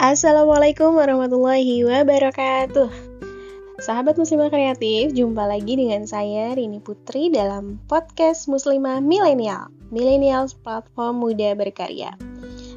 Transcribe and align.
Assalamualaikum 0.00 0.96
warahmatullahi 0.96 1.84
wabarakatuh 1.84 2.88
Sahabat 3.84 4.16
muslimah 4.16 4.48
kreatif, 4.48 5.12
jumpa 5.12 5.44
lagi 5.44 5.76
dengan 5.76 6.08
saya 6.08 6.56
Rini 6.56 6.80
Putri 6.80 7.28
dalam 7.28 7.76
podcast 7.84 8.48
Muslimah 8.48 9.04
Milenial 9.04 9.68
Millennials 9.92 10.56
Platform 10.56 11.20
Muda 11.20 11.52
Berkarya 11.52 12.16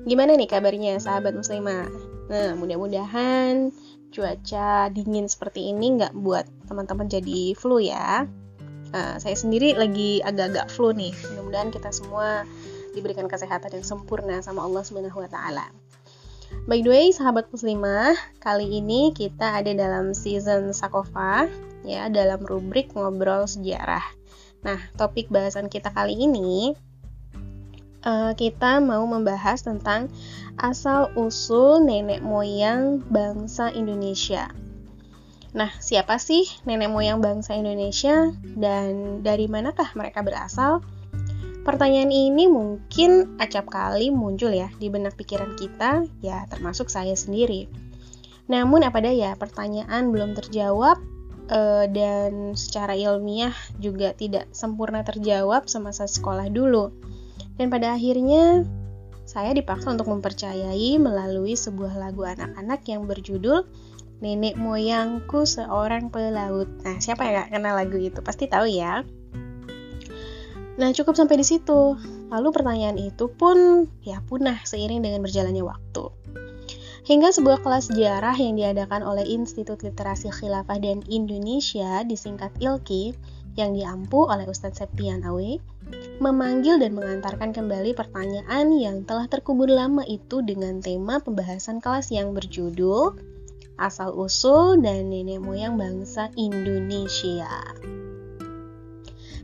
Gimana 0.03 0.35
nih 0.35 0.51
kabarnya 0.51 0.99
sahabat 0.99 1.31
muslimah? 1.31 1.87
Nah, 2.27 2.59
mudah-mudahan 2.59 3.71
cuaca 4.11 4.91
dingin 4.91 5.31
seperti 5.31 5.71
ini 5.71 5.95
nggak 5.95 6.19
buat 6.19 6.43
teman-teman 6.67 7.07
jadi 7.07 7.55
flu 7.55 7.79
ya 7.79 8.27
Nah, 8.91 9.15
saya 9.23 9.39
sendiri 9.39 9.79
lagi 9.79 10.19
agak-agak 10.21 10.67
flu 10.69 10.91
nih. 10.93 11.15
Mudah-mudahan 11.33 11.73
kita 11.73 11.89
semua 11.89 12.45
diberikan 12.93 13.25
kesehatan 13.25 13.79
yang 13.79 13.85
sempurna 13.87 14.37
sama 14.45 14.61
Allah 14.67 14.85
Subhanahu 14.85 15.17
wa 15.17 15.25
taala. 15.31 15.82
By 16.63 16.79
the 16.79 16.89
way, 16.89 17.11
sahabat 17.11 17.51
muslimah, 17.51 18.15
kali 18.39 18.79
ini 18.79 19.11
kita 19.11 19.59
ada 19.59 19.71
dalam 19.75 20.15
season 20.15 20.71
Sakofa, 20.71 21.51
ya, 21.83 22.07
dalam 22.07 22.39
rubrik 22.43 22.95
ngobrol 22.95 23.43
sejarah. 23.45 24.03
Nah, 24.63 24.79
topik 24.95 25.27
bahasan 25.27 25.67
kita 25.67 25.91
kali 25.91 26.15
ini, 26.15 26.71
uh, 28.07 28.31
kita 28.31 28.79
mau 28.79 29.03
membahas 29.03 29.59
tentang 29.63 30.07
asal-usul 30.55 31.83
nenek 31.83 32.23
moyang 32.23 33.03
bangsa 33.11 33.71
Indonesia. 33.75 34.47
Nah, 35.53 35.69
siapa 35.77 36.17
sih 36.17 36.47
nenek 36.65 36.89
moyang 36.89 37.21
bangsa 37.21 37.53
Indonesia 37.53 38.33
dan 38.57 39.21
dari 39.21 39.45
manakah 39.45 39.91
mereka 39.93 40.25
berasal? 40.25 40.81
Pertanyaan 41.63 42.11
ini 42.11 42.51
mungkin 42.51 43.39
acap 43.39 43.71
kali 43.71 44.11
muncul 44.11 44.51
ya 44.51 44.67
di 44.75 44.91
benak 44.91 45.15
pikiran 45.15 45.55
kita, 45.55 46.03
ya 46.19 46.43
termasuk 46.51 46.91
saya 46.91 47.15
sendiri. 47.15 47.71
Namun 48.51 48.83
apa 48.83 48.99
daya, 48.99 49.31
pertanyaan 49.39 50.11
belum 50.11 50.35
terjawab 50.35 50.99
e, 51.47 51.87
dan 51.87 52.59
secara 52.59 52.99
ilmiah 52.99 53.55
juga 53.79 54.11
tidak 54.11 54.51
sempurna 54.51 55.07
terjawab 55.07 55.71
semasa 55.71 56.03
sekolah 56.03 56.51
dulu. 56.51 56.91
Dan 57.55 57.71
pada 57.71 57.95
akhirnya 57.95 58.67
saya 59.23 59.55
dipaksa 59.55 59.95
untuk 59.95 60.11
mempercayai 60.11 60.99
melalui 60.99 61.55
sebuah 61.55 61.95
lagu 61.95 62.27
anak-anak 62.27 62.83
yang 62.91 63.07
berjudul 63.07 63.63
Nenek 64.19 64.59
Moyangku 64.59 65.47
Seorang 65.47 66.11
Pelaut. 66.11 66.67
Nah, 66.83 66.99
siapa 66.99 67.23
yang 67.23 67.47
gak 67.47 67.49
kenal 67.55 67.75
lagu 67.79 67.95
itu? 67.95 68.19
Pasti 68.19 68.51
tahu 68.51 68.67
ya. 68.67 69.03
Nah, 70.73 70.89
cukup 70.89 71.13
sampai 71.13 71.37
di 71.37 71.45
situ. 71.45 71.97
Lalu 72.33 72.49
pertanyaan 72.49 72.97
itu 72.97 73.29
pun 73.29 73.85
ya 74.01 74.21
punah 74.25 74.57
seiring 74.65 75.05
dengan 75.05 75.21
berjalannya 75.21 75.61
waktu. 75.61 76.09
Hingga 77.03 77.35
sebuah 77.35 77.59
kelas 77.59 77.91
sejarah 77.91 78.33
yang 78.39 78.55
diadakan 78.55 79.03
oleh 79.03 79.27
Institut 79.27 79.83
Literasi 79.83 80.31
Khilafah 80.31 80.79
dan 80.79 81.03
Indonesia 81.11 81.99
disingkat 82.07 82.55
ILKI 82.63 83.11
yang 83.59 83.75
diampu 83.75 84.23
oleh 84.23 84.47
Ustadz 84.47 84.81
Septian 84.81 85.21
Awe 85.27 85.59
memanggil 86.23 86.79
dan 86.79 86.95
mengantarkan 86.95 87.51
kembali 87.51 87.91
pertanyaan 87.93 88.71
yang 88.73 89.03
telah 89.03 89.27
terkubur 89.27 89.67
lama 89.67 90.01
itu 90.07 90.41
dengan 90.41 90.79
tema 90.79 91.19
pembahasan 91.19 91.83
kelas 91.83 92.09
yang 92.09 92.31
berjudul 92.31 93.13
Asal-usul 93.73 94.85
dan 94.85 95.09
nenek 95.09 95.41
moyang 95.41 95.81
bangsa 95.81 96.29
Indonesia. 96.37 97.49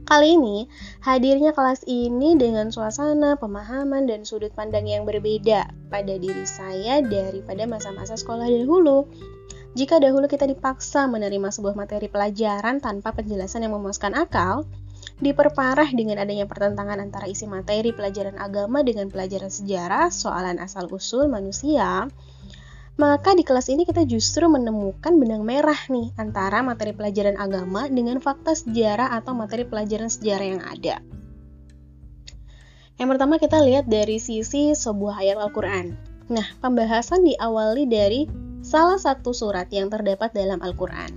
Kali 0.10 0.42
ini, 0.42 0.66
hadirnya 1.06 1.54
kelas 1.54 1.86
ini 1.86 2.34
dengan 2.34 2.74
suasana, 2.74 3.38
pemahaman, 3.38 4.10
dan 4.10 4.26
sudut 4.26 4.50
pandang 4.58 4.90
yang 4.90 5.06
berbeda 5.06 5.70
pada 5.94 6.14
diri 6.18 6.50
saya 6.50 6.98
daripada 7.06 7.70
masa-masa 7.70 8.18
sekolah 8.18 8.50
dahulu. 8.50 9.06
Jika 9.78 10.02
dahulu 10.02 10.26
kita 10.26 10.50
dipaksa 10.50 11.06
menerima 11.06 11.54
sebuah 11.54 11.78
materi 11.78 12.10
pelajaran 12.10 12.82
tanpa 12.82 13.14
penjelasan 13.14 13.70
yang 13.70 13.78
memuaskan 13.78 14.18
akal, 14.18 14.66
diperparah 15.22 15.94
dengan 15.94 16.26
adanya 16.26 16.50
pertentangan 16.50 16.98
antara 16.98 17.30
isi 17.30 17.46
materi 17.46 17.94
pelajaran 17.94 18.42
agama 18.42 18.82
dengan 18.82 19.14
pelajaran 19.14 19.54
sejarah, 19.54 20.10
soalan 20.10 20.58
asal-usul 20.58 21.30
manusia, 21.30 22.10
maka 23.00 23.32
di 23.32 23.48
kelas 23.48 23.72
ini 23.72 23.88
kita 23.88 24.04
justru 24.04 24.52
menemukan 24.52 25.16
benang 25.16 25.48
merah 25.48 25.88
nih 25.88 26.12
antara 26.20 26.60
materi 26.60 26.92
pelajaran 26.92 27.40
agama 27.40 27.88
dengan 27.88 28.20
fakta 28.20 28.52
sejarah 28.52 29.16
atau 29.16 29.32
materi 29.32 29.64
pelajaran 29.64 30.12
sejarah 30.12 30.48
yang 30.52 30.60
ada. 30.68 31.00
Yang 33.00 33.08
pertama 33.16 33.40
kita 33.40 33.64
lihat 33.64 33.88
dari 33.88 34.20
sisi 34.20 34.76
sebuah 34.76 35.24
ayat 35.24 35.40
Al-Quran. 35.40 35.96
Nah, 36.28 36.44
pembahasan 36.60 37.24
diawali 37.24 37.88
dari 37.88 38.28
salah 38.60 39.00
satu 39.00 39.32
surat 39.32 39.72
yang 39.72 39.88
terdapat 39.88 40.36
dalam 40.36 40.60
Al-Quran. 40.60 41.16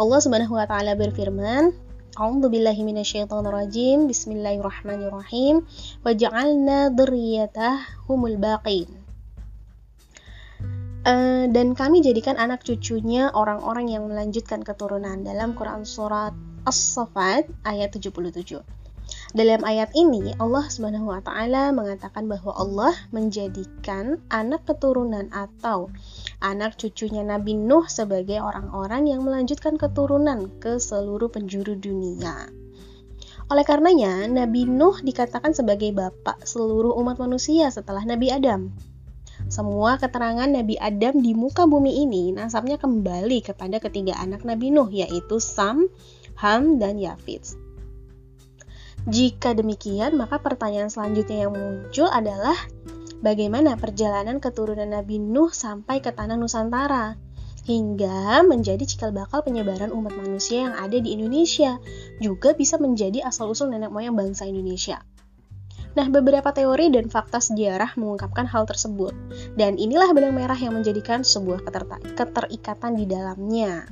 Allah 0.00 0.18
Subhanahu 0.24 0.56
wa 0.56 0.64
taala 0.64 0.96
berfirman, 0.96 1.76
A'udzu 2.16 2.48
billahi 2.48 2.80
minasyaitonir 2.82 3.52
rajim. 3.52 4.08
Bismillahirrahmanirrahim. 4.08 5.68
Wa 6.00 6.16
ja'alna 6.16 6.96
dzurriyyatahumul 6.96 8.40
baqin. 8.40 8.97
Uh, 11.06 11.46
dan 11.54 11.78
kami 11.78 12.02
jadikan 12.02 12.34
anak 12.34 12.66
cucunya 12.66 13.30
orang-orang 13.30 13.86
yang 13.86 14.10
melanjutkan 14.10 14.66
keturunan 14.66 15.22
dalam 15.22 15.54
Quran 15.54 15.86
surat 15.86 16.34
As-Saffat 16.66 17.46
ayat 17.62 17.94
77. 17.94 18.60
Dalam 19.32 19.60
ayat 19.64 19.92
ini 19.92 20.32
Allah 20.40 20.68
Subhanahu 20.68 21.12
wa 21.12 21.20
taala 21.20 21.72
mengatakan 21.72 22.28
bahwa 22.28 22.52
Allah 22.56 22.92
menjadikan 23.12 24.20
anak 24.32 24.64
keturunan 24.68 25.28
atau 25.32 25.92
anak 26.40 26.76
cucunya 26.80 27.24
Nabi 27.24 27.56
Nuh 27.56 27.88
sebagai 27.88 28.40
orang-orang 28.40 29.08
yang 29.08 29.24
melanjutkan 29.24 29.76
keturunan 29.76 30.48
ke 30.60 30.80
seluruh 30.80 31.28
penjuru 31.28 31.76
dunia. 31.76 32.48
Oleh 33.48 33.64
karenanya, 33.64 34.28
Nabi 34.28 34.68
Nuh 34.68 35.00
dikatakan 35.00 35.56
sebagai 35.56 35.88
bapak 35.96 36.44
seluruh 36.44 36.92
umat 37.00 37.16
manusia 37.16 37.72
setelah 37.72 38.04
Nabi 38.04 38.28
Adam. 38.28 38.76
Semua 39.48 39.96
keterangan 39.96 40.44
Nabi 40.44 40.76
Adam 40.76 41.24
di 41.24 41.32
muka 41.32 41.64
bumi 41.64 42.04
ini 42.04 42.36
nasabnya 42.36 42.76
kembali 42.76 43.40
kepada 43.40 43.80
ketiga 43.80 44.12
anak 44.20 44.44
Nabi 44.44 44.68
Nuh 44.68 44.92
yaitu 44.92 45.40
Sam, 45.40 45.88
Ham, 46.36 46.76
dan 46.76 47.00
Yafid. 47.00 47.56
Jika 49.08 49.56
demikian, 49.56 50.20
maka 50.20 50.36
pertanyaan 50.36 50.92
selanjutnya 50.92 51.48
yang 51.48 51.56
muncul 51.56 52.12
adalah 52.12 52.60
bagaimana 53.24 53.80
perjalanan 53.80 54.36
keturunan 54.36 54.92
Nabi 54.92 55.16
Nuh 55.16 55.48
sampai 55.48 56.04
ke 56.04 56.12
tanah 56.12 56.36
Nusantara 56.36 57.16
hingga 57.64 58.44
menjadi 58.44 58.84
cikal 58.84 59.12
bakal 59.12 59.44
penyebaran 59.44 59.92
umat 59.92 60.16
manusia 60.16 60.68
yang 60.68 60.74
ada 60.76 60.96
di 60.96 61.12
Indonesia, 61.16 61.76
juga 62.20 62.56
bisa 62.56 62.80
menjadi 62.80 63.24
asal-usul 63.24 63.68
nenek 63.72 63.92
moyang 63.92 64.16
bangsa 64.16 64.48
Indonesia. 64.48 65.04
Nah, 65.98 66.06
beberapa 66.06 66.54
teori 66.54 66.94
dan 66.94 67.10
fakta 67.10 67.42
sejarah 67.42 67.98
mengungkapkan 67.98 68.46
hal 68.46 68.70
tersebut, 68.70 69.10
dan 69.58 69.74
inilah 69.74 70.14
benang 70.14 70.30
merah 70.30 70.54
yang 70.54 70.78
menjadikan 70.78 71.26
sebuah 71.26 71.66
keterikatan 72.14 72.94
di 72.94 73.02
dalamnya. 73.02 73.82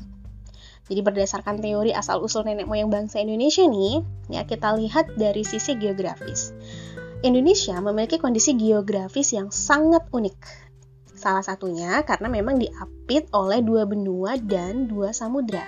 Jadi 0.87 1.03
berdasarkan 1.03 1.59
teori 1.59 1.91
asal-usul 1.91 2.47
nenek 2.47 2.71
moyang 2.71 2.95
bangsa 2.95 3.19
Indonesia 3.19 3.67
nih, 3.67 4.07
ya 4.31 4.47
kita 4.47 4.79
lihat 4.79 5.19
dari 5.19 5.43
sisi 5.43 5.75
geografis. 5.75 6.55
Indonesia 7.27 7.75
memiliki 7.83 8.23
kondisi 8.23 8.55
geografis 8.55 9.35
yang 9.35 9.51
sangat 9.51 10.07
unik. 10.15 10.39
Salah 11.11 11.43
satunya 11.43 12.07
karena 12.07 12.31
memang 12.31 12.63
diapit 12.63 13.27
oleh 13.35 13.67
dua 13.67 13.83
benua 13.83 14.39
dan 14.39 14.87
dua 14.87 15.11
samudra. 15.11 15.67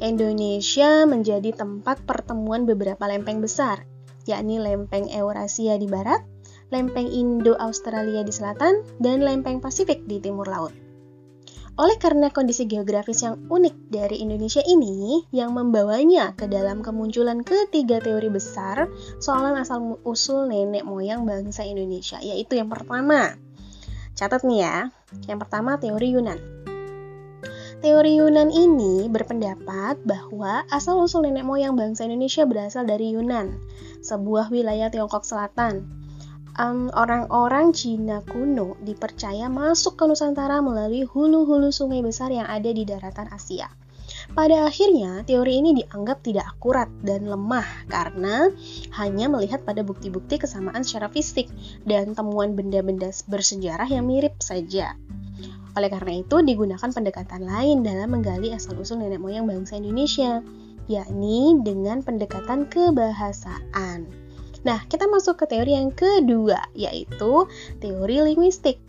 Indonesia 0.00 1.04
menjadi 1.04 1.52
tempat 1.52 2.08
pertemuan 2.08 2.64
beberapa 2.64 3.04
lempeng 3.04 3.44
besar, 3.44 3.84
yakni 4.28 4.60
lempeng 4.60 5.08
Eurasia 5.08 5.80
di 5.80 5.88
barat, 5.88 6.20
lempeng 6.68 7.08
Indo-Australia 7.08 8.20
di 8.20 8.32
selatan, 8.32 8.84
dan 9.00 9.24
lempeng 9.24 9.64
Pasifik 9.64 10.04
di 10.04 10.20
timur 10.20 10.44
laut. 10.44 10.76
Oleh 11.78 11.94
karena 11.94 12.26
kondisi 12.34 12.66
geografis 12.66 13.22
yang 13.22 13.46
unik 13.46 13.86
dari 13.86 14.18
Indonesia 14.18 14.58
ini, 14.66 15.22
yang 15.30 15.54
membawanya 15.54 16.34
ke 16.34 16.50
dalam 16.50 16.82
kemunculan 16.82 17.46
ketiga 17.46 18.02
teori 18.02 18.26
besar 18.26 18.90
soalan 19.22 19.54
asal-usul 19.54 20.50
nenek 20.50 20.82
moyang 20.82 21.22
bangsa 21.22 21.62
Indonesia, 21.62 22.18
yaitu 22.18 22.58
yang 22.58 22.66
pertama. 22.66 23.38
Catat 24.18 24.42
nih 24.42 24.66
ya, 24.66 24.76
yang 25.30 25.38
pertama 25.38 25.78
teori 25.78 26.18
Yunan. 26.18 26.57
Teori 27.78 28.18
Yunan 28.18 28.50
ini 28.50 29.06
berpendapat 29.06 30.02
bahwa 30.02 30.66
asal-usul 30.66 31.22
nenek 31.30 31.46
moyang 31.46 31.78
bangsa 31.78 32.10
Indonesia 32.10 32.42
berasal 32.42 32.90
dari 32.90 33.14
Yunan, 33.14 33.54
sebuah 34.02 34.50
wilayah 34.50 34.90
Tiongkok 34.90 35.22
Selatan. 35.22 35.86
Um, 36.58 36.90
orang-orang 36.90 37.70
Cina 37.70 38.18
kuno 38.26 38.74
dipercaya 38.82 39.46
masuk 39.46 39.94
ke 39.94 40.10
Nusantara 40.10 40.58
melalui 40.58 41.06
hulu-hulu 41.06 41.70
sungai 41.70 42.02
besar 42.02 42.34
yang 42.34 42.50
ada 42.50 42.66
di 42.66 42.82
daratan 42.82 43.30
Asia. 43.30 43.70
Pada 44.34 44.66
akhirnya, 44.66 45.22
teori 45.22 45.62
ini 45.62 45.70
dianggap 45.78 46.26
tidak 46.26 46.50
akurat 46.58 46.90
dan 47.06 47.30
lemah 47.30 47.86
karena 47.86 48.50
hanya 48.98 49.30
melihat 49.30 49.62
pada 49.62 49.86
bukti-bukti 49.86 50.42
kesamaan 50.42 50.82
secara 50.82 51.06
fisik 51.14 51.46
dan 51.86 52.18
temuan 52.18 52.58
benda-benda 52.58 53.14
bersejarah 53.30 53.86
yang 53.86 54.10
mirip 54.10 54.34
saja. 54.42 54.98
Oleh 55.78 55.94
karena 55.94 56.18
itu, 56.18 56.42
digunakan 56.42 56.90
pendekatan 56.90 57.46
lain 57.46 57.86
dalam 57.86 58.10
menggali 58.10 58.50
asal-usul 58.50 58.98
nenek 58.98 59.22
moyang 59.22 59.46
bangsa 59.46 59.78
Indonesia, 59.78 60.42
yakni 60.90 61.54
dengan 61.62 62.02
pendekatan 62.02 62.66
kebahasaan. 62.66 64.10
Nah, 64.66 64.82
kita 64.90 65.06
masuk 65.06 65.38
ke 65.38 65.46
teori 65.46 65.78
yang 65.78 65.94
kedua, 65.94 66.66
yaitu 66.74 67.46
teori 67.78 68.26
linguistik. 68.26 68.82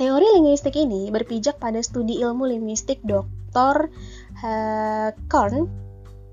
Teori 0.00 0.40
linguistik 0.40 0.72
ini 0.80 1.12
berpijak 1.12 1.60
pada 1.60 1.84
studi 1.84 2.24
ilmu 2.24 2.48
linguistik 2.48 3.04
Dr. 3.04 3.92
Uh, 4.40 5.12
Korn, 5.28 5.68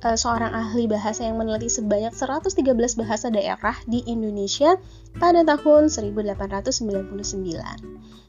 uh, 0.08 0.16
seorang 0.16 0.56
ahli 0.56 0.88
bahasa 0.88 1.28
yang 1.28 1.36
meneliti 1.36 1.68
sebanyak 1.68 2.16
113 2.16 2.64
bahasa 2.96 3.28
daerah 3.28 3.76
di 3.92 4.08
Indonesia 4.08 4.80
pada 5.20 5.44
tahun 5.44 5.92
1899. 5.92 8.23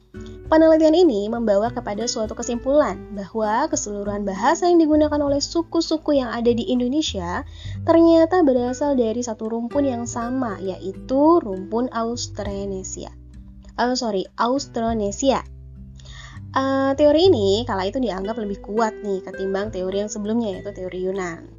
Penelitian 0.45 0.93
ini 0.93 1.25
membawa 1.25 1.73
kepada 1.73 2.05
suatu 2.05 2.37
kesimpulan 2.37 3.17
bahwa 3.17 3.65
keseluruhan 3.65 4.23
bahasa 4.23 4.69
yang 4.69 4.77
digunakan 4.77 5.17
oleh 5.17 5.41
suku-suku 5.41 6.21
yang 6.21 6.29
ada 6.29 6.53
di 6.53 6.69
Indonesia 6.69 7.41
ternyata 7.81 8.45
berasal 8.45 8.93
dari 8.93 9.25
satu 9.25 9.49
rumpun 9.49 9.89
yang 9.89 10.05
sama, 10.05 10.61
yaitu 10.61 11.41
rumpun 11.41 11.89
Austronesia 11.89 13.09
uh, 13.79 13.95
sorry 13.95 14.27
Austronesia. 14.39 15.43
Uh, 16.55 16.95
teori 16.95 17.27
ini 17.27 17.67
kala 17.67 17.91
itu 17.91 17.99
dianggap 17.99 18.39
lebih 18.39 18.63
kuat 18.63 18.95
nih 19.03 19.19
ketimbang 19.27 19.75
teori 19.75 20.07
yang 20.07 20.11
sebelumnya 20.11 20.55
yaitu 20.55 20.71
teori 20.71 20.99
Yunan. 21.03 21.51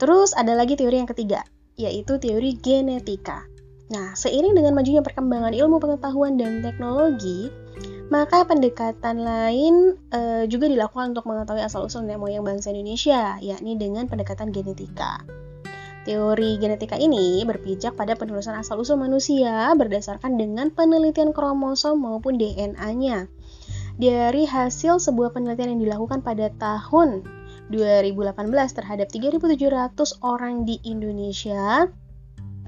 Terus 0.00 0.32
ada 0.32 0.56
lagi 0.56 0.76
teori 0.76 1.04
yang 1.04 1.08
ketiga 1.08 1.44
yaitu 1.76 2.16
teori 2.16 2.56
genetika. 2.56 3.44
Nah, 3.86 4.18
seiring 4.18 4.58
dengan 4.58 4.74
majunya 4.74 4.98
perkembangan 4.98 5.54
ilmu 5.54 5.78
pengetahuan 5.78 6.34
dan 6.34 6.58
teknologi, 6.58 7.54
maka 8.10 8.42
pendekatan 8.42 9.22
lain 9.22 9.94
e, 10.10 10.50
juga 10.50 10.66
dilakukan 10.66 11.14
untuk 11.14 11.26
mengetahui 11.30 11.62
asal-usul 11.62 12.02
nenek 12.02 12.18
moyang 12.18 12.42
bangsa 12.42 12.74
Indonesia, 12.74 13.38
yakni 13.38 13.78
dengan 13.78 14.10
pendekatan 14.10 14.50
genetika. 14.50 15.22
Teori 16.06 16.58
genetika 16.62 16.94
ini 16.98 17.42
berpijak 17.42 17.98
pada 17.98 18.14
penelusuran 18.14 18.62
asal-usul 18.62 18.94
manusia 18.94 19.74
berdasarkan 19.74 20.38
dengan 20.38 20.70
penelitian 20.70 21.34
kromosom 21.34 21.98
maupun 21.98 22.38
DNA-nya. 22.38 23.26
Dari 23.98 24.46
hasil 24.46 25.02
sebuah 25.02 25.34
penelitian 25.34 25.74
yang 25.78 25.82
dilakukan 25.82 26.22
pada 26.22 26.50
tahun 26.54 27.26
2018 27.74 28.30
terhadap 28.78 29.10
3.700 29.10 30.22
orang 30.22 30.62
di 30.62 30.78
Indonesia 30.86 31.90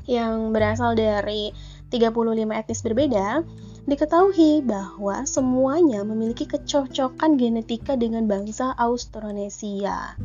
yang 0.09 0.57
berasal 0.57 0.97
dari 0.97 1.53
35 1.93 2.49
etnis 2.57 2.81
berbeda, 2.81 3.45
diketahui 3.85 4.65
bahwa 4.65 5.25
semuanya 5.29 6.05
memiliki 6.05 6.49
kecocokan 6.49 7.37
genetika 7.37 7.97
dengan 7.97 8.25
bangsa 8.25 8.73
Austronesia. 8.77 10.17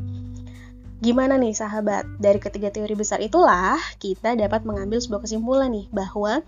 Gimana 1.04 1.36
nih 1.36 1.52
sahabat? 1.52 2.08
Dari 2.16 2.40
ketiga 2.40 2.72
teori 2.72 2.96
besar 2.96 3.20
itulah 3.20 3.76
kita 4.00 4.40
dapat 4.40 4.64
mengambil 4.64 5.04
sebuah 5.04 5.28
kesimpulan 5.28 5.76
nih 5.76 5.92
bahwa 5.92 6.40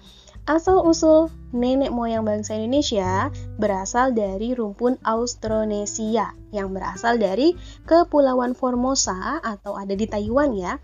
asal-usul 0.47 1.27
nenek 1.51 1.91
moyang 1.91 2.23
bangsa 2.23 2.55
Indonesia 2.55 3.35
berasal 3.59 4.15
dari 4.15 4.55
rumpun 4.55 4.95
Austronesia 5.03 6.31
yang 6.55 6.71
berasal 6.71 7.19
dari 7.19 7.51
Kepulauan 7.83 8.55
Formosa 8.55 9.43
atau 9.43 9.75
ada 9.75 9.91
di 9.91 10.07
Taiwan 10.07 10.55
ya 10.55 10.79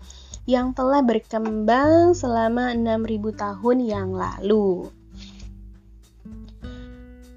yang 0.48 0.74
telah 0.74 1.00
berkembang 1.04 2.14
selama 2.16 2.74
6000 2.74 3.34
tahun 3.36 3.76
yang 3.82 4.08
lalu. 4.10 4.90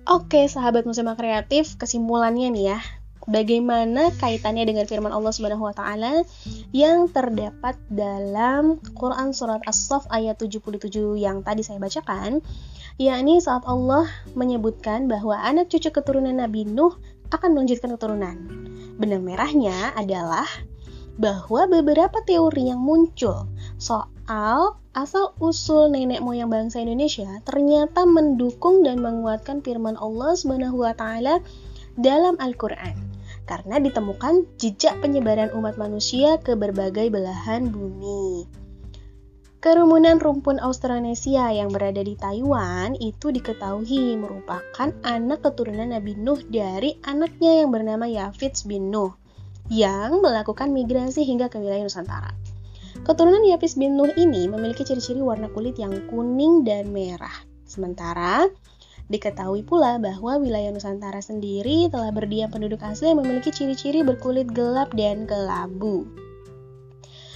Oke, 0.05 0.45
sahabat 0.45 0.85
muslimah 0.85 1.17
kreatif, 1.17 1.77
kesimpulannya 1.81 2.53
nih 2.53 2.65
ya 2.77 2.79
bagaimana 3.25 4.13
kaitannya 4.21 4.65
dengan 4.69 4.85
firman 4.85 5.09
Allah 5.09 5.33
Subhanahu 5.33 5.65
wa 5.65 5.73
taala 5.73 6.23
yang 6.71 7.09
terdapat 7.09 7.77
dalam 7.89 8.77
Quran 8.93 9.33
surat 9.33 9.61
As-Saff 9.65 10.05
ayat 10.13 10.37
77 10.37 11.17
yang 11.17 11.41
tadi 11.41 11.65
saya 11.65 11.81
bacakan, 11.81 12.41
yakni 13.01 13.41
saat 13.41 13.65
Allah 13.65 14.05
menyebutkan 14.37 15.09
bahwa 15.09 15.35
anak 15.41 15.73
cucu 15.73 15.89
keturunan 15.89 16.37
Nabi 16.37 16.63
Nuh 16.69 16.95
akan 17.33 17.57
melanjutkan 17.57 17.93
keturunan. 17.97 18.37
Benang 18.95 19.25
merahnya 19.25 19.91
adalah 19.97 20.47
bahwa 21.15 21.67
beberapa 21.71 22.19
teori 22.27 22.71
yang 22.71 22.83
muncul 22.83 23.47
soal 23.79 24.75
asal 24.95 25.35
usul 25.43 25.91
nenek 25.91 26.23
moyang 26.23 26.51
bangsa 26.51 26.83
Indonesia 26.83 27.27
ternyata 27.47 28.03
mendukung 28.03 28.83
dan 28.83 28.99
menguatkan 28.99 29.63
firman 29.63 29.95
Allah 29.99 30.35
Subhanahu 30.35 30.83
wa 30.83 30.95
taala 30.95 31.39
dalam 31.95 32.35
Al-Qur'an 32.39 32.95
karena 33.45 33.77
ditemukan 33.79 34.57
jejak 34.57 34.99
penyebaran 34.99 35.53
umat 35.53 35.77
manusia 35.77 36.41
ke 36.41 36.57
berbagai 36.57 37.13
belahan 37.13 37.69
bumi. 37.69 38.49
Kerumunan 39.61 40.21
rumpun 40.21 40.61
Austronesia 40.61 41.49
yang 41.49 41.73
berada 41.73 42.05
di 42.05 42.13
Taiwan 42.13 42.93
itu 43.01 43.33
diketahui 43.33 44.13
merupakan 44.13 44.93
anak 45.01 45.41
keturunan 45.41 45.89
Nabi 45.89 46.13
Nuh 46.13 46.37
dari 46.45 47.01
anaknya 47.01 47.65
yang 47.65 47.73
bernama 47.73 48.05
Yafits 48.05 48.69
bin 48.69 48.93
Nuh 48.93 49.24
yang 49.69 50.21
melakukan 50.21 50.71
migrasi 50.71 51.25
hingga 51.25 51.49
ke 51.49 51.57
wilayah 51.57 51.85
Nusantara. 51.85 52.31
Keturunan 53.05 53.43
Yafits 53.43 53.77
bin 53.77 53.99
Nuh 53.99 54.13
ini 54.17 54.47
memiliki 54.49 54.87
ciri-ciri 54.87 55.19
warna 55.21 55.51
kulit 55.51 55.77
yang 55.77 55.93
kuning 56.09 56.65
dan 56.65 56.89
merah. 56.89 57.33
Sementara 57.65 58.47
Diketahui 59.05 59.61
pula 59.61 60.01
bahwa 60.01 60.41
wilayah 60.41 60.73
Nusantara 60.73 61.21
sendiri 61.21 61.85
telah 61.93 62.09
berdiam 62.09 62.49
penduduk 62.49 62.81
asli 62.81 63.13
yang 63.13 63.21
memiliki 63.21 63.53
ciri-ciri 63.53 64.01
berkulit 64.01 64.49
gelap 64.49 64.97
dan 64.97 65.29
kelabu. 65.29 66.09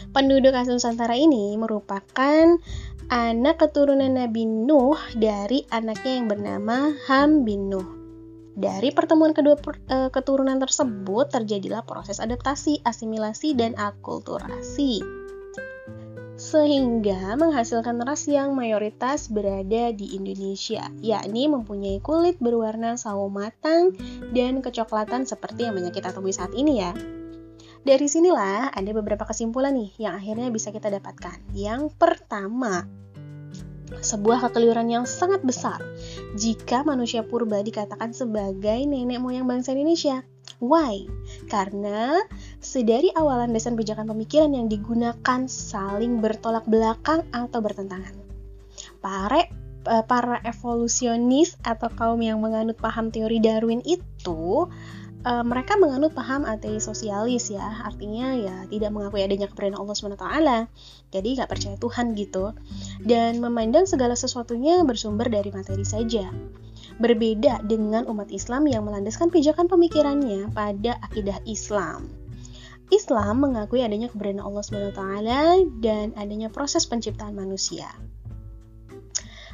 Penduduk 0.10 0.50
asli 0.58 0.74
Nusantara 0.74 1.14
ini 1.14 1.54
merupakan 1.62 2.58
anak 3.14 3.56
keturunan 3.62 4.18
Nabi 4.18 4.50
Nuh 4.50 4.98
dari 5.14 5.70
anaknya 5.70 6.18
yang 6.18 6.26
bernama 6.26 6.98
Ham 7.06 7.46
bin 7.46 7.70
Nuh. 7.70 7.99
Dari 8.56 8.90
pertemuan 8.94 9.34
kedua 9.34 9.58
eh, 9.58 10.10
keturunan 10.10 10.58
tersebut 10.58 11.30
terjadilah 11.30 11.86
proses 11.86 12.18
adaptasi, 12.18 12.82
asimilasi, 12.86 13.54
dan 13.54 13.78
akulturasi 13.78 15.20
sehingga 16.40 17.36
menghasilkan 17.36 18.00
ras 18.00 18.24
yang 18.32 18.56
mayoritas 18.56 19.28
berada 19.28 19.92
di 19.92 20.16
Indonesia, 20.16 20.88
yakni 21.04 21.52
mempunyai 21.52 22.00
kulit 22.00 22.40
berwarna 22.40 22.96
sawo 22.96 23.28
matang 23.28 23.92
dan 24.32 24.64
kecoklatan 24.64 25.28
seperti 25.28 25.68
yang 25.68 25.76
banyak 25.76 25.92
kita 25.92 26.16
temui 26.16 26.32
saat 26.32 26.56
ini 26.56 26.80
ya. 26.80 26.96
Dari 27.84 28.08
sinilah 28.08 28.72
ada 28.72 28.92
beberapa 28.96 29.28
kesimpulan 29.28 29.76
nih 29.76 29.92
yang 30.00 30.16
akhirnya 30.16 30.48
bisa 30.48 30.72
kita 30.72 30.88
dapatkan. 30.88 31.44
Yang 31.52 31.92
pertama, 32.00 32.88
sebuah 34.00 34.46
kekeliruan 34.50 34.88
yang 34.88 35.06
sangat 35.10 35.42
besar 35.42 35.82
jika 36.38 36.86
manusia 36.86 37.26
purba 37.26 37.60
dikatakan 37.66 38.14
sebagai 38.14 38.86
nenek 38.86 39.20
moyang 39.20 39.50
bangsa 39.50 39.74
Indonesia. 39.74 40.22
Why? 40.60 41.08
Karena 41.48 42.20
sedari 42.60 43.14
awalan 43.16 43.56
dasar 43.56 43.72
pijakan 43.74 44.12
pemikiran 44.12 44.52
yang 44.52 44.68
digunakan 44.68 45.48
saling 45.48 46.20
bertolak 46.20 46.68
belakang 46.68 47.24
atau 47.32 47.60
bertentangan. 47.64 48.12
Para 49.00 49.48
eh, 49.88 50.04
para 50.04 50.44
evolusionis 50.44 51.56
atau 51.64 51.88
kaum 51.96 52.20
yang 52.20 52.44
menganut 52.44 52.76
paham 52.76 53.08
teori 53.08 53.40
Darwin 53.40 53.80
itu 53.88 54.68
uh, 55.26 55.44
mereka 55.44 55.76
menganut 55.76 56.16
paham 56.16 56.48
ateis 56.48 56.86
sosialis 56.86 57.52
ya 57.52 57.64
artinya 57.84 58.36
ya 58.36 58.56
tidak 58.68 58.92
mengakui 58.94 59.24
adanya 59.24 59.48
keberadaan 59.52 59.80
Allah 59.80 59.96
swt 59.96 60.26
jadi 61.10 61.30
nggak 61.42 61.50
percaya 61.50 61.76
Tuhan 61.76 62.16
gitu 62.16 62.56
dan 63.04 63.40
memandang 63.44 63.90
segala 63.90 64.14
sesuatunya 64.16 64.84
bersumber 64.86 65.28
dari 65.28 65.50
materi 65.50 65.84
saja 65.84 66.30
berbeda 67.00 67.64
dengan 67.64 68.06
umat 68.12 68.28
Islam 68.30 68.68
yang 68.68 68.84
melandaskan 68.84 69.32
pijakan 69.32 69.72
pemikirannya 69.72 70.52
pada 70.52 71.00
akidah 71.00 71.40
Islam. 71.48 72.12
Islam 72.92 73.40
mengakui 73.40 73.86
adanya 73.86 74.12
keberadaan 74.12 74.44
Allah 74.44 74.66
SWT 74.66 75.02
dan 75.80 76.12
adanya 76.20 76.50
proses 76.52 76.84
penciptaan 76.90 77.38
manusia. 77.38 77.88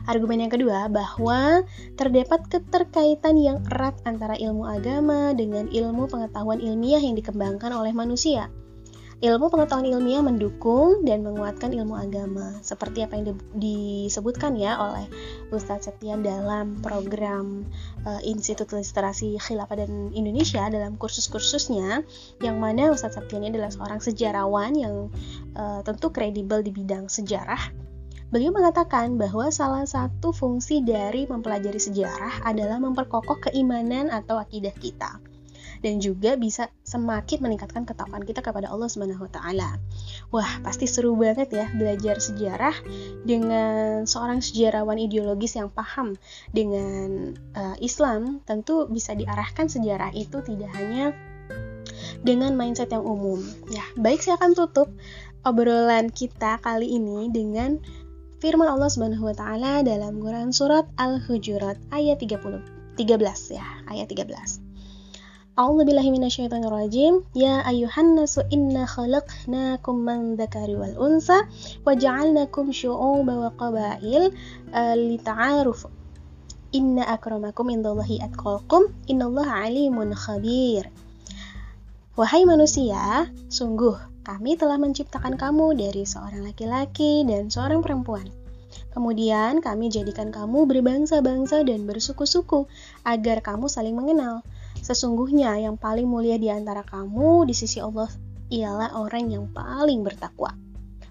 Argumen 0.05 0.45
yang 0.45 0.53
kedua 0.53 0.85
bahwa 0.85 1.65
terdapat 1.97 2.45
keterkaitan 2.45 3.41
yang 3.41 3.57
erat 3.73 3.97
antara 4.05 4.37
ilmu 4.37 4.69
agama 4.69 5.33
dengan 5.33 5.65
ilmu 5.65 6.05
pengetahuan 6.05 6.61
ilmiah 6.61 7.01
yang 7.01 7.17
dikembangkan 7.17 7.73
oleh 7.73 7.89
manusia. 7.89 8.53
Ilmu 9.23 9.47
pengetahuan 9.47 9.87
ilmiah 9.87 10.19
mendukung 10.19 11.07
dan 11.07 11.23
menguatkan 11.23 11.71
ilmu 11.71 11.95
agama, 11.95 12.59
seperti 12.59 12.99
apa 12.99 13.15
yang 13.15 13.31
di, 13.31 13.33
disebutkan 13.57 14.59
ya 14.59 14.75
oleh 14.75 15.07
Ustadz 15.55 15.87
Septian 15.87 16.19
dalam 16.19 16.83
program 16.83 17.63
uh, 18.03 18.19
Institut 18.27 18.69
Literasi 18.75 19.39
Khilafah 19.39 19.87
dan 19.87 20.11
Indonesia 20.11 20.67
dalam 20.67 20.99
kursus-kursusnya, 20.99 22.03
yang 22.43 22.59
mana 22.59 22.91
Ustadz 22.91 23.15
Septian 23.15 23.47
adalah 23.47 23.71
seorang 23.71 24.03
sejarawan 24.03 24.75
yang 24.75 25.07
uh, 25.55 25.79
tentu 25.81 26.11
kredibel 26.11 26.59
di 26.59 26.75
bidang 26.75 27.07
sejarah. 27.07 27.71
Beliau 28.33 28.51
mengatakan 28.51 29.15
bahwa 29.15 29.47
salah 29.53 29.85
satu 29.85 30.33
fungsi 30.33 30.81
dari 30.81 31.29
mempelajari 31.29 31.77
sejarah 31.77 32.41
adalah 32.41 32.81
memperkokoh 32.81 33.37
keimanan 33.49 34.09
atau 34.09 34.41
akidah 34.41 34.73
kita 34.73 35.21
dan 35.85 36.01
juga 36.01 36.33
bisa 36.33 36.73
semakin 36.81 37.45
meningkatkan 37.45 37.85
ketakwaan 37.85 38.25
kita 38.25 38.41
kepada 38.41 38.73
Allah 38.73 38.89
Subhanahu 38.89 39.29
wa 39.29 39.31
taala. 39.31 39.69
Wah, 40.33 40.61
pasti 40.65 40.89
seru 40.89 41.13
banget 41.13 41.53
ya 41.53 41.69
belajar 41.77 42.17
sejarah 42.17 42.73
dengan 43.21 44.09
seorang 44.09 44.41
sejarawan 44.41 44.97
ideologis 44.97 45.53
yang 45.53 45.69
paham 45.69 46.17
dengan 46.49 47.37
uh, 47.53 47.77
Islam. 47.77 48.41
Tentu 48.49 48.89
bisa 48.89 49.13
diarahkan 49.13 49.69
sejarah 49.69 50.09
itu 50.17 50.41
tidak 50.41 50.73
hanya 50.73 51.13
dengan 52.25 52.57
mindset 52.57 52.89
yang 52.89 53.05
umum. 53.05 53.45
Ya, 53.69 53.85
baik 53.93 54.25
saya 54.25 54.41
akan 54.41 54.57
tutup 54.57 54.89
obrolan 55.45 56.09
kita 56.09 56.57
kali 56.65 56.97
ini 56.97 57.29
dengan 57.29 57.77
firman 58.43 58.67
Allah 58.67 58.91
Subhanahu 58.91 59.31
wa 59.31 59.35
taala 59.35 59.83
dalam 59.85 60.19
Quran 60.19 60.51
surat 60.51 60.87
Al-Hujurat 60.99 61.79
ayat 61.91 62.19
30 62.23 62.75
13 62.95 63.59
ya, 63.59 63.67
ayat 63.91 64.07
13. 64.07 64.63
A'udzubillahi 65.55 66.11
minasyaitonirrajim. 66.11 67.23
Ya 67.31 67.63
ayyuhan 67.63 68.19
nasu 68.19 68.43
inna 68.51 68.83
khalaqnakum 68.83 70.03
min 70.03 70.35
dzakari 70.35 70.75
wal 70.75 70.95
unsa 70.99 71.47
wa 71.87 71.95
ja'alnakum 71.95 72.75
syu'uban 72.75 73.39
wa 73.39 73.51
qabail 73.55 74.31
li 74.31 75.15
lita'arufu. 75.15 75.87
Inna 76.75 77.07
akramakum 77.07 77.71
indallahi 77.71 78.19
atqakum. 78.19 78.91
Innallaha 79.07 79.63
alimun 79.71 80.11
khabir. 80.11 80.91
Wahai 82.19 82.43
manusia, 82.43 83.31
sungguh 83.47 84.14
kami 84.25 84.57
telah 84.57 84.81
menciptakan 84.81 85.37
kamu 85.37 85.77
dari 85.77 86.01
seorang 86.01 86.41
laki-laki 86.41 87.21
dan 87.29 87.53
seorang 87.53 87.85
perempuan. 87.85 88.25
Kemudian 88.89 89.61
kami 89.61 89.93
jadikan 89.93 90.33
kamu 90.33 90.65
berbangsa-bangsa 90.65 91.61
dan 91.61 91.85
bersuku-suku 91.85 92.65
agar 93.05 93.45
kamu 93.45 93.69
saling 93.69 93.93
mengenal. 93.93 94.41
Sesungguhnya 94.81 95.53
yang 95.61 95.77
paling 95.77 96.09
mulia 96.09 96.41
di 96.41 96.49
antara 96.49 96.81
kamu 96.81 97.45
di 97.45 97.53
sisi 97.53 97.77
Allah 97.77 98.09
ialah 98.49 98.97
orang 98.97 99.29
yang 99.29 99.45
paling 99.53 100.01
bertakwa. 100.01 100.57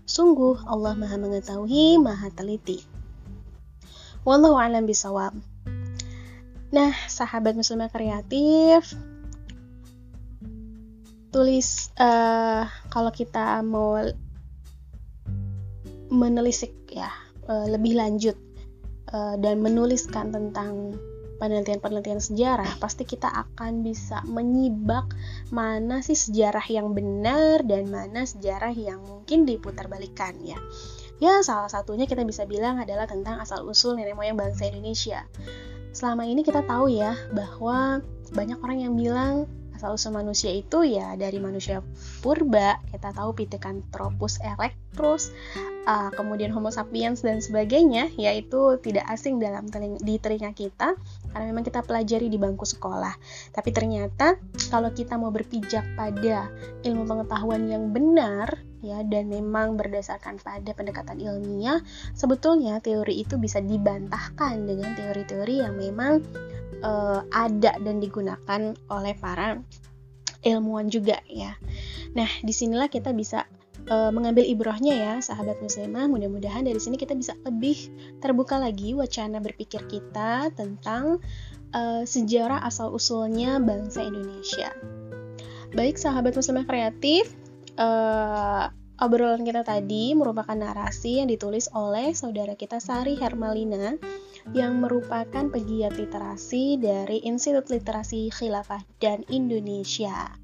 Sungguh 0.05 0.67
Allah 0.67 0.99
Maha 0.99 1.17
mengetahui, 1.17 1.97
Maha 2.03 2.29
teliti. 2.35 2.83
Wallahu 4.27 4.59
a'lam 4.59 4.85
bisawab. 4.89 5.33
Nah, 6.75 6.91
sahabat 7.07 7.55
muslimah 7.55 7.93
kreatif, 7.93 8.97
tulis 11.35 11.91
uh, 11.99 12.63
kalau 12.95 13.11
kita 13.11 13.59
mau 13.67 13.99
menelisik 16.15 16.71
ya 16.95 17.11
uh, 17.51 17.67
lebih 17.67 17.99
lanjut 17.99 18.39
uh, 19.11 19.35
dan 19.43 19.59
menuliskan 19.59 20.31
tentang 20.31 20.95
penelitian-penelitian 21.43 22.23
sejarah, 22.23 22.79
pasti 22.79 23.03
kita 23.03 23.27
akan 23.27 23.83
bisa 23.83 24.23
menyibak 24.25 25.11
mana 25.51 26.01
sih 26.01 26.15
sejarah 26.15 26.63
yang 26.71 26.95
benar 26.95 27.67
dan 27.67 27.91
mana 27.91 28.23
sejarah 28.23 28.71
yang 28.71 29.03
mungkin 29.03 29.43
diputarbalikkan 29.45 30.39
ya. 30.47 30.59
Ya, 31.19 31.43
salah 31.47 31.71
satunya 31.71 32.07
kita 32.11 32.27
bisa 32.27 32.47
bilang 32.47 32.79
adalah 32.79 33.07
tentang 33.07 33.39
asal-usul 33.39 33.99
nenek 33.99 34.19
moyang 34.19 34.39
bangsa 34.39 34.71
Indonesia. 34.71 35.27
Selama 35.95 36.27
ini 36.27 36.43
kita 36.43 36.67
tahu 36.67 36.91
ya 36.91 37.15
bahwa 37.31 38.03
banyak 38.35 38.59
orang 38.59 38.79
yang 38.83 38.95
bilang 38.99 39.47
asal 39.75 39.99
usul 39.99 40.15
manusia 40.15 40.55
itu 40.55 40.87
ya 40.87 41.19
dari 41.19 41.43
manusia 41.43 41.83
purba 42.23 42.79
kita 42.95 43.11
tahu 43.11 43.35
Pithecanthropus 43.35 44.41
erectus 44.41 45.35
uh, 45.85 46.11
kemudian 46.15 46.51
Homo 46.51 46.73
sapiens 46.73 47.21
dan 47.21 47.43
sebagainya 47.45 48.11
yaitu 48.17 48.81
tidak 48.81 49.05
asing 49.11 49.39
dalam 49.39 49.69
teling 49.69 50.01
di 50.01 50.17
telinga 50.19 50.57
kita 50.57 50.97
karena 51.35 51.45
memang 51.51 51.65
kita 51.67 51.83
pelajari 51.83 52.31
di 52.31 52.39
bangku 52.39 52.63
sekolah. 52.63 53.15
Tapi 53.51 53.71
ternyata 53.75 54.39
kalau 54.71 54.91
kita 54.95 55.19
mau 55.19 55.35
berpijak 55.35 55.85
pada 55.99 56.49
ilmu 56.87 57.05
pengetahuan 57.05 57.67
yang 57.67 57.91
benar 57.91 58.63
ya 58.85 59.01
dan 59.03 59.33
memang 59.33 59.81
berdasarkan 59.81 60.37
pada 60.45 60.77
pendekatan 60.77 61.17
ilmiah, 61.17 61.81
sebetulnya 62.13 62.79
teori 62.85 63.25
itu 63.25 63.41
bisa 63.41 63.59
dibantahkan 63.65 64.61
dengan 64.69 64.93
teori-teori 64.93 65.65
yang 65.65 65.75
memang 65.81 66.21
uh, 66.85 67.25
ada 67.33 67.81
dan 67.81 67.99
digunakan 67.99 68.77
oleh 68.93 69.15
para 69.17 69.59
ilmuwan 70.45 70.93
juga 70.93 71.19
ya. 71.25 71.57
Nah, 72.13 72.29
di 72.45 72.53
sinilah 72.53 72.93
kita 72.93 73.17
bisa 73.17 73.49
uh, 73.89 74.13
mengambil 74.13 74.45
ibrohnya 74.45 74.95
ya 74.95 75.15
sahabat 75.25 75.59
muslimah. 75.65 76.07
Mudah-mudahan 76.07 76.69
dari 76.69 76.79
sini 76.79 77.01
kita 77.01 77.17
bisa 77.17 77.33
lebih 77.43 77.91
terbuka 78.21 78.61
lagi 78.61 78.93
wacana 78.93 79.41
berpikir 79.41 79.89
kita 79.89 80.53
tentang 80.53 81.19
uh, 81.73 82.05
sejarah 82.05 82.63
asal 82.63 82.93
usulnya 82.93 83.59
bangsa 83.59 84.05
Indonesia. 84.05 84.71
Baik 85.75 85.99
sahabat 85.99 86.39
muslimah 86.39 86.69
kreatif 86.69 87.35
uh, 87.81 88.71
obrolan 89.03 89.43
kita 89.43 89.67
tadi 89.67 90.15
merupakan 90.15 90.55
narasi 90.55 91.19
yang 91.19 91.27
ditulis 91.27 91.67
oleh 91.75 92.15
saudara 92.15 92.55
kita 92.55 92.79
Sari 92.79 93.19
Hermalina 93.19 93.99
yang 94.53 94.85
merupakan 94.85 95.49
pegiat 95.49 95.97
literasi 95.97 96.77
dari 96.77 97.25
Institut 97.25 97.73
Literasi 97.73 98.29
Khilafah 98.29 98.85
dan 99.01 99.25
Indonesia. 99.33 100.37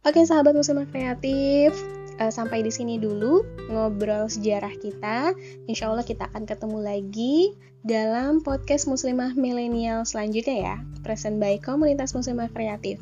Oke 0.00 0.24
sahabat 0.24 0.56
muslimah 0.56 0.88
kreatif, 0.88 1.76
uh, 2.20 2.32
sampai 2.32 2.60
di 2.60 2.72
sini 2.72 3.00
dulu 3.00 3.42
ngobrol 3.72 4.28
sejarah 4.28 4.72
kita. 4.80 5.36
Insya 5.66 5.92
Allah 5.92 6.04
kita 6.04 6.28
akan 6.30 6.44
ketemu 6.44 6.78
lagi 6.80 7.36
dalam 7.80 8.44
podcast 8.44 8.84
Muslimah 8.84 9.32
Milenial 9.34 10.04
selanjutnya 10.04 10.56
ya. 10.56 10.76
Present 11.00 11.40
by 11.40 11.56
Komunitas 11.60 12.12
Muslimah 12.12 12.52
Kreatif. 12.52 13.00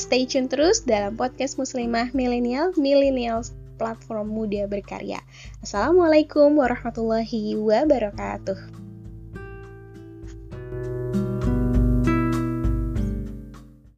Stay 0.00 0.24
tune 0.24 0.48
terus 0.48 0.82
dalam 0.82 1.14
podcast 1.14 1.60
Muslimah 1.60 2.12
Milenial 2.16 2.72
Millennials 2.80 3.52
Platform 3.76 4.32
Muda 4.32 4.64
Berkarya. 4.68 5.20
Assalamualaikum 5.60 6.56
warahmatullahi 6.56 7.56
wabarakatuh. 7.60 8.83